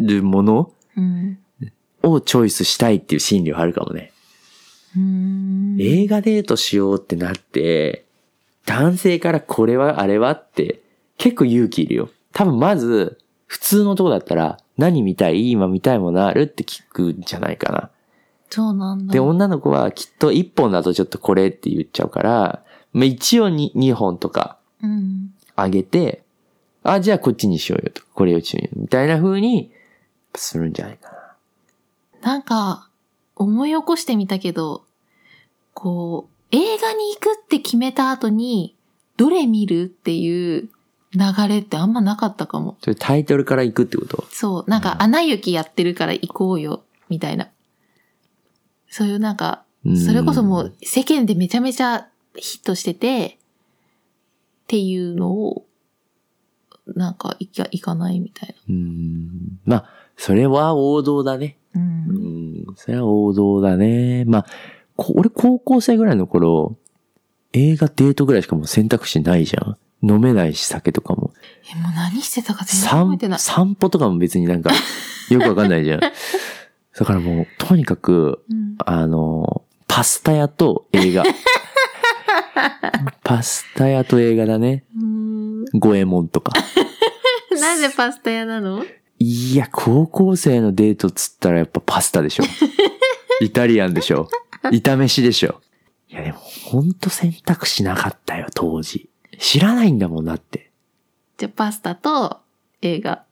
[0.00, 1.38] るものうん
[2.02, 4.12] をチョイスしたいっていう心理はあるかもね。
[4.96, 8.06] うん映画デートしようってなって、
[8.66, 10.80] 男性からこれはあれはって
[11.18, 12.10] 結構勇気いるよ。
[12.32, 15.50] 多分まず、普通のとこだったら何見たい？
[15.50, 17.90] 今見たいものあるって聞くんじゃないかな。
[18.48, 19.12] そうなんだ。
[19.12, 25.32] で、女の子はきっと一本だとちょっとこれって言っちゃうから、まあ、一応に二本とかうん。
[25.54, 26.22] あげて、
[26.82, 29.70] あ、じゃあこっちにしようよとか、これをしようよ、みたいな風に
[30.34, 31.16] するんじゃないかな。
[32.22, 32.88] なんか、
[33.36, 34.84] 思い起こしてみたけど、
[35.74, 38.76] こう、映画に行くって決めた後に、
[39.16, 40.68] どれ見るっていう
[41.12, 42.76] 流れってあんまなかったかも。
[42.82, 44.26] それタイトルから行くってこと？
[44.30, 47.48] そう、なんか、アナ雪やってるから行こうよ、みたいな。
[48.88, 49.64] そういうなんか、
[50.06, 53.38] それこそもう世間でめちゃめちゃヒットしてて、
[54.64, 55.66] っていうのを、
[56.86, 59.60] なんか、いか、いかないみたいうん。
[59.64, 61.56] まあ、それは王道だね。
[61.74, 61.80] な。
[61.80, 61.82] う。
[61.82, 62.66] うんん。
[62.76, 64.26] それは王道だね。
[64.26, 64.46] まあ、
[64.94, 66.76] こ俺高校生ぐらいの頃、
[67.54, 69.78] 映画デートぐらいしかもう選択肢ないじゃん。
[70.02, 71.32] 飲めないし酒とかも。
[71.72, 73.38] え、もう何してたか全然覚え散てない。
[73.38, 74.70] 散歩とかも別になんか、
[75.30, 76.00] よくわかんないじゃん。
[76.00, 76.10] だ
[77.06, 78.76] からもう、とにかく、うん。
[78.84, 81.24] あの、パスタ屋と映画。
[83.24, 84.84] パスタ屋と映画だね。
[85.72, 86.52] 五右衛門とか。
[87.58, 88.84] なぜパスタ屋なの？
[89.22, 92.44] いや、高校生のデートつったらやっぱパスタでしょ。
[93.44, 94.28] イタリアンでしょ。
[94.64, 95.60] 炒飯でしょ。
[96.08, 99.10] いやでも、ほんと選択肢なかったよ、当時。
[99.38, 100.70] 知らないんだもんだって。
[101.36, 102.38] じゃあパスタと
[102.80, 103.24] 映画。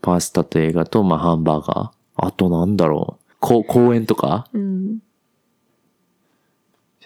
[0.00, 1.90] パスタと映画と、まあ、ハンバーガー。
[2.16, 3.34] あとなんだろう。
[3.40, 4.48] こ公園とか？
[4.54, 4.98] うん。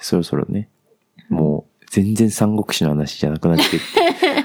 [0.01, 0.69] そろそろね。
[1.29, 3.69] もう、全然三国志の話じゃなくなってっ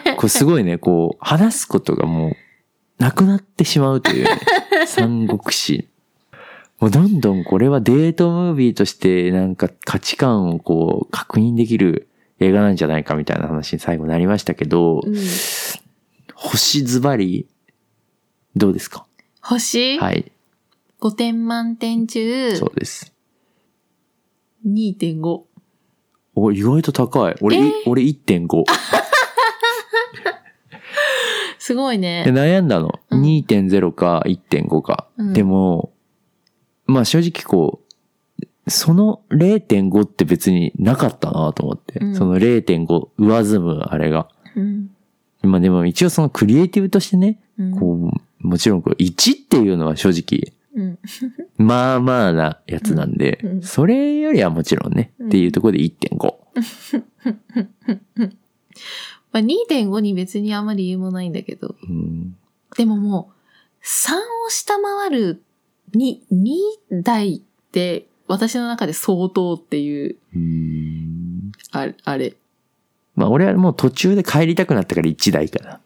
[0.04, 0.16] て。
[0.18, 2.36] これすごいね、こう、話すことがもう、
[3.00, 4.40] なくなってしまうというね。
[4.88, 5.88] 三国志。
[6.80, 12.08] もうどんどんこれはデートムービーとしてなんか価値観をこう確認できる
[12.40, 15.16] 映画なんじゃないかみたいな話に最後なりましたけど、うん。
[16.36, 17.48] 星ズバリ、
[18.56, 19.06] どうですか？
[19.42, 20.32] 星、はい、
[21.02, 22.56] 5点満点中？
[22.56, 23.14] そうです。
[24.66, 25.42] 2.5。
[26.36, 27.36] お、意外と高い。
[27.42, 28.64] 俺、えー俺1.5。
[31.70, 32.32] すごいねで。
[32.32, 33.00] 悩んだの。
[33.12, 35.06] うん2.0か1.5か。
[35.20, 35.94] うんでも、
[36.88, 37.82] まあ正直こ
[38.66, 42.00] う、その0.5って別になかったなと思って。
[42.00, 44.30] うんその0.5上積むあれが。
[44.56, 44.90] うん。
[45.44, 50.98] まあでも一応そのクリエイティブとしてね、うんこう、もちろんこれ1っていうのは正直、うん。
[51.64, 56.34] まあまあなやつなんで、それよりはもちろんね、うんっていうところで1.5。
[59.32, 61.76] まあ、2.5に別にあんまり理由もないんだけど。
[61.84, 62.36] うん
[62.78, 64.16] でももう、3
[64.46, 65.42] を下回る
[65.96, 72.36] 2、2台って私の中で相当っていう、うんあれ、あれ。
[73.16, 75.80] まあ俺はもう途中で帰りたくなったから1台かな。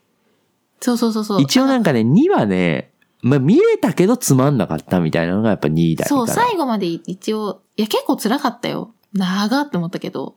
[0.81, 1.41] そうそうそうそう。
[1.41, 2.91] 一応なんかね、2はね、
[3.21, 6.07] まあ見れたけどつまんなかったみたいなのがやっぱ2台。
[6.07, 8.93] そう、最後まで一応、いや結構辛かったよ。
[9.13, 10.35] 長って思ったけど。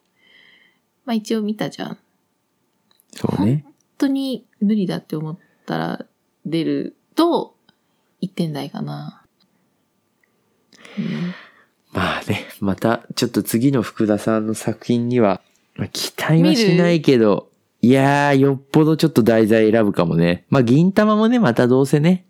[1.04, 1.98] まあ一応見たじゃん。
[3.22, 3.64] 本そうね。
[3.98, 6.06] 当に無理だって思ったら
[6.44, 7.54] 出ると、
[8.22, 9.22] 1点台かな。
[10.98, 11.34] うん
[11.92, 15.40] まあね、またちょっと次の福田さんの作品には、
[15.76, 17.48] まあ、期待はしないけど、
[17.80, 20.44] いやー、よっぽどちょっと題材選ぶかもね。
[20.50, 22.26] まあ、銀玉もね、またどうせね、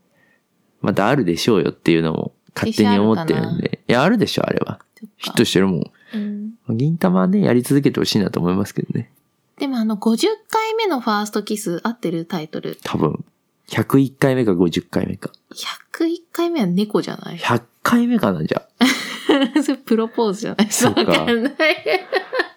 [0.83, 3.81] またあるでしょうよっていうのも勝手に思ってるんで。
[3.89, 4.81] いや、あるでしょ、あれは。
[5.17, 5.83] ヒットしてるもん。
[6.15, 9.11] うんまあ銀玉はね、やり続けてほしいなと思いますけどね。
[9.59, 12.79] でもあの50回目のファーストキス合ってるタイトル。
[12.85, 13.25] 多分。
[13.69, 15.31] 101回目か50回目か。
[15.55, 18.87] 101回目は猫じゃない？100回目かな、じゃあ。
[19.63, 20.71] それプロポーズじゃない？
[20.71, 21.53] そうかわかんない。
[21.53, 21.55] わ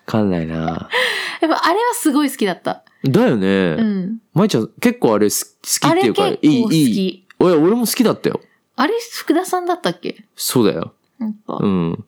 [0.06, 0.56] かんないな
[1.42, 2.84] やっぱあれはすごい好きだった。
[3.04, 3.76] だよね。
[3.80, 4.20] うん。
[4.34, 6.94] まいちゃん結構あれす好きっていうか、いい、いい。
[6.94, 7.28] き。
[7.40, 8.42] 俺、俺も好きだったよ。
[8.76, 10.26] あれ福田さんだったっけ？
[10.36, 10.94] そうだよ。
[11.18, 12.06] なんかうん。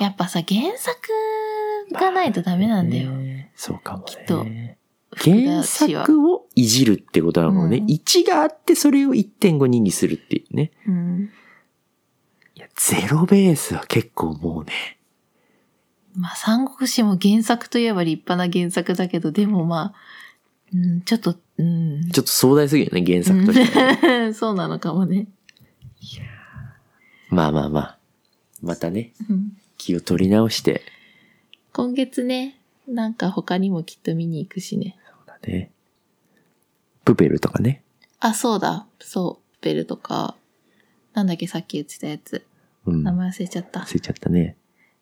[0.00, 0.98] やっぱさ、原作
[1.92, 3.10] がないとダメなんだよ。
[3.10, 4.46] ねそうかもきっと
[5.16, 5.62] 原。
[5.62, 7.78] 作をいじるってことなのね。
[7.78, 10.70] うん1があってそれを1.5ににするっていうね。
[10.86, 11.30] うん。
[12.54, 14.98] いや、ゼロベースは結構もうね。
[16.16, 19.94] まあ、三国志も原作といえば立派な原作だけど、でもまあ、
[20.72, 22.10] うん、ちょっと、うん。
[22.10, 25.28] ちょっと壮大すぎるよね、原作として そうなのかもね。
[27.28, 27.98] まあまあまあ。
[28.62, 30.82] またね、うん気を取り直して。
[31.80, 34.98] 今月ね、なんか他にもきっと見に行くしね。
[35.08, 35.70] そうだね。
[37.06, 37.82] プペルとかね。
[38.18, 38.86] あ、そうだ。
[38.98, 39.64] そう。
[39.64, 40.36] ベルとか、
[41.14, 42.44] なんだっけさっき言ってたやつ。
[42.84, 43.02] うん。
[43.02, 43.80] 名忘前忘れちゃった。
[43.90, 44.56] れちゃったね。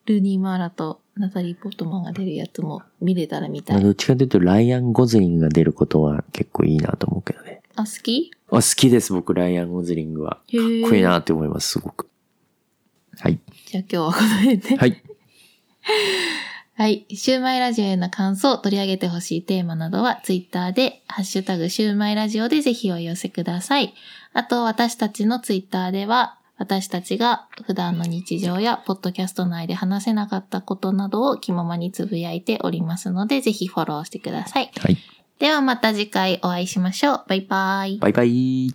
[0.06, 3.84] ルーニー・マーラとナタリー・ポットマンが出るやつも見れたら見たまあ、い。
[3.84, 7.60] どっちかというと、ライアン・ゴズリングが出ることは結構いいなと思うけどね。
[7.74, 8.30] あ、好き？
[8.50, 10.34] あ、好きです、僕、ライアン・ゴズリングは。
[10.34, 10.42] かっ
[10.88, 12.08] こいいなって思います、すごく。
[13.18, 13.40] はい。
[13.66, 14.76] じゃあ今日はこの辺で。
[14.76, 15.02] はい。
[16.78, 17.06] はい。
[17.12, 23.94] シューマイラジオへの感想、取り上げてほしいテーマなどは、ツイッターで、ハッシュタグシューマイラジオでぜひお寄せください。
[24.32, 34.70] あと、私たちのツイッターでは、私たちが普段の日常やポッドキャスト内で話せなかったことなどを気ままにつぶやいておりますので、ぜひフォローしてください。
[34.78, 34.96] はい。
[35.40, 37.24] ではまた次回お会いしましょう。
[37.26, 37.98] バイバイ。
[37.98, 38.66] バイバイ。